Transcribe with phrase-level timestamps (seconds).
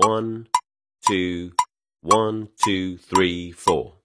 [0.00, 0.46] One,
[1.06, 1.50] two,
[2.00, 3.96] one, two, three, four。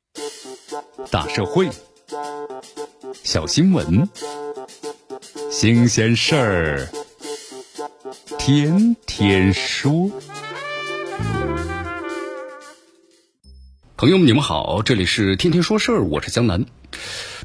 [1.09, 1.69] 大社会，
[3.23, 4.09] 小新闻，
[5.49, 6.89] 新鲜事儿，
[8.37, 10.11] 天天说。
[13.95, 16.65] 朋友们，你们好，这里是天天说事儿，我是江南。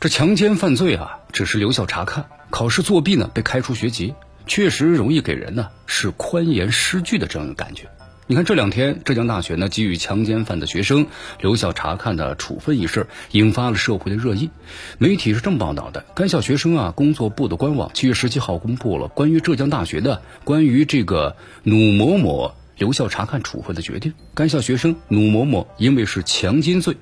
[0.01, 4.13] 这强奸犯罪啊，只是留校察看，考试作弊呢，被开除学籍，
[4.49, 7.89] 确实容易给人呢是宽严失据的这样一个感觉。
[8.31, 11.09] 你看这两天，浙江大学呢给予强奸犯的学生
[11.41, 14.51] 留校察看的处分一事，引发了社会的热议。
[14.99, 24.15] 媒体是这么报道的：该校学生啊，工作部的官网七月十七号公布了关于浙江大学的关于这个努某某留校察看处分的决定。
[24.33, 26.99] 该校学生努某某因为是强奸罪，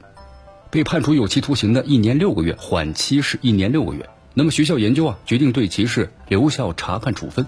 [0.70, 4.08] 被判处有期徒刑的一年六个月，缓期是一年六个月。
[4.32, 7.44] 那么学校研究啊，决定对其是留校察看处分。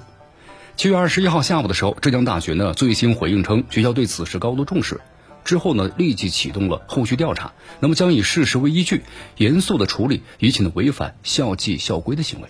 [0.80, 5.02] 七月二十一号下午的时候，浙江大学呢最新回应称，学校对此事高度重视，
[5.44, 9.02] 之后呢立即启动了后续调查，那么将以事实为依据，
[9.36, 12.48] 严肃的处理一切呢违反校纪校规的行为。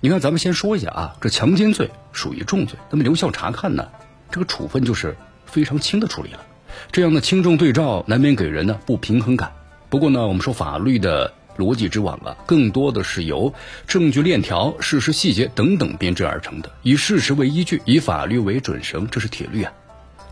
[0.00, 3.88] 你看，咱们先说一下啊，这强奸罪属于重罪，那么留校察看呢，
[4.30, 6.46] 这个处分就是非常轻的处理了。
[6.92, 9.54] 这样的轻重对照，难免给人呢不平衡感。
[9.88, 11.34] 不过呢，我们说法律的。
[11.60, 13.54] 逻辑之网啊，更多的是由
[13.86, 16.72] 证据链条、事实细节等等编织而成的。
[16.82, 19.72] 以事实为依据，以法律为准绳，这是铁律啊。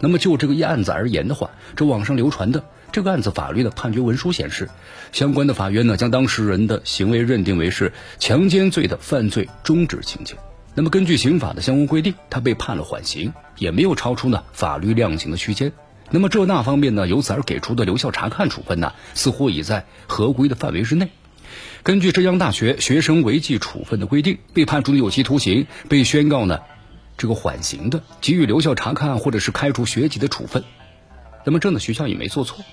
[0.00, 4.70] 那么就这个一案子而言的话，这网上流传的这个案子法律的判决文书显示，
[5.12, 10.34] 相关的法院呢将当事人的行为认定为是强奸罪的犯罪中止情节。
[10.74, 15.72] 那么根据刑法的相关规定，他被判了缓刑，也没有超出呢法律量刑的区间。
[16.10, 21.10] 那么浙大方面呢，由此而给出的留校察看处分呢，似乎已在合规的范围之内。
[21.82, 26.60] 根据浙江大学学生违纪处分的规定，被判处有期徒刑、被宣告呢
[27.16, 30.64] 这个缓刑的，给予留校察看或者是开除学籍的处分。
[31.44, 32.64] 那么这呢学校也没做错，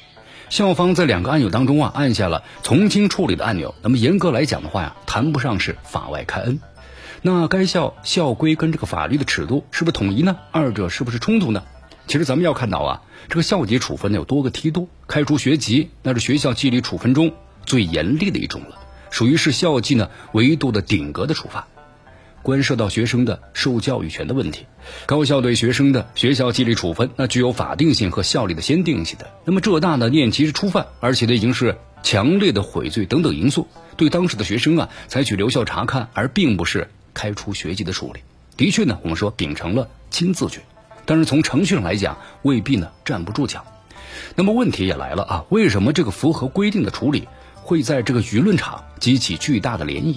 [0.50, 3.76] 校方在两个按钮当中啊按下了从轻处理的按钮。
[3.82, 6.60] 那么严格来讲的话呀，谈不上是法外开恩。
[7.22, 10.38] 那该校校规跟这个法律的尺度是不是统一呢？
[10.52, 11.64] 二者是不是冲突呢？
[12.08, 17.34] 其实咱们要看到啊，这个校级处分呢有多个梯度，开除学籍那是学校纪律处分中
[17.66, 18.80] 最严厉的一种了，
[19.10, 21.68] 属于是校纪呢维度的顶格的处罚，
[22.44, 24.66] 关涉到学生的受教育权的问题。
[25.08, 29.32] 高校对学生的学校纪律处分，那具有法定性和效力的先定性的。
[29.44, 33.68] 那么浙大呢，念其是初犯，而且呢已经是强烈的悔罪等等因素，
[33.98, 38.20] 对当时的学生啊采取留校察看，而并不是开除学籍的处理。
[38.58, 40.62] 的确呢，我们说秉承了亲自觉。
[41.06, 43.66] 但是从程序上来讲，未必呢站不住脚。
[44.36, 50.16] 那么问题也来了啊，为什么这个符合规定的处理会在这个舆论场激起巨大的涟漪？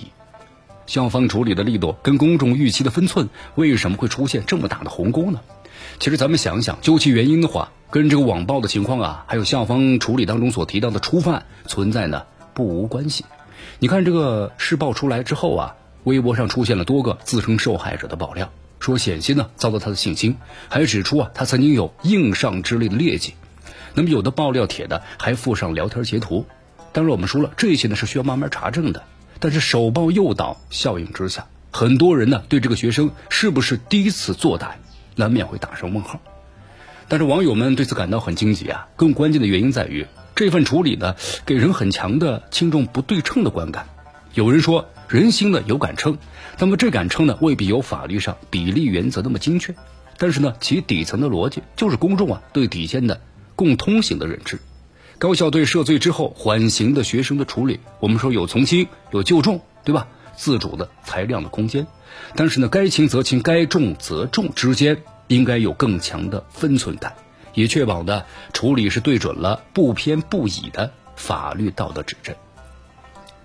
[0.87, 5.41] 校方处理的力度跟公众预期的分寸，为什么会出现这么大的鸿沟呢？
[5.99, 12.25] 其实咱们想想，究其原因的话，跟这个网暴的情况啊，还有校方处理当中所提到的初犯存在呢
[12.55, 13.25] 不无关系。
[13.79, 18.51] 你看这个事爆出来之后啊，微博上出现了多个自称受害者的爆料。
[18.81, 20.37] 说险些呢遭到他的性侵，
[20.69, 23.35] 还指出啊他曾经有硬上之类的劣迹。
[23.95, 26.47] 那么有的爆料帖的还附上聊天截图。
[26.93, 29.03] 当然我们说了，这些呢是需要慢慢查证的。
[29.41, 34.75] 但是手报诱导效应之下，很多人呢对这个学生是不是第一次作歹，
[35.17, 36.21] 难免会打上问号。
[37.09, 38.89] 但是网友们对此感到很惊奇啊。
[38.97, 43.87] 更关键的原因在于这份处理呢给人很强的轻重不对称的观感。
[44.35, 44.89] 有人说。
[45.09, 46.19] 人心呢有杆秤，
[46.59, 49.75] 那么这杆秤呢未必有法律上比例原则那么精确，
[50.19, 53.21] 但是呢其底层的逻辑就是公众啊对底线的
[53.57, 54.59] 共通性的认知。
[55.19, 60.07] 高校对涉罪之后缓刑的学生的处理，我们说有从轻有就重，对吧？
[60.37, 61.87] 自主的裁量的空间，
[62.37, 67.15] 但是呢该轻则轻，该重则重之间应该有更强的分寸感，
[67.55, 72.37] 也确保的处理是对准了不偏不倚的法律道德指针。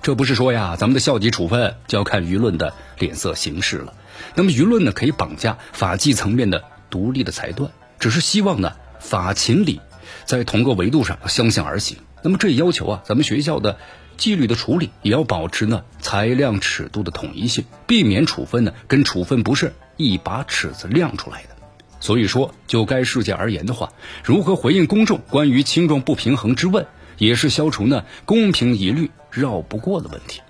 [0.04, 3.94] 这不是说呀，咱们的校级处分就要看舆论的脸色行事了。
[4.36, 9.80] 那么舆论呢，可以绑架法纪层面的独立的裁断，只是希望呢，法情理
[10.26, 12.00] 在同个维度上相向而行。
[12.22, 13.78] 那么这也要求啊，咱们学校的
[14.18, 21.56] 纪律的处理也要保持呢裁量尺度的统一性，避免处分呢跟处分不是一把尺子量出来的。
[22.02, 26.86] 所以说，就该事件而言的话，如何回应公众关于轻重不平衡之问？
[27.18, 30.42] 也是消除呢公平疑虑绕不过的问题。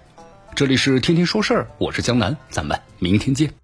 [0.56, 3.62] 这里是天天说事儿，我是江南，咱们明天见。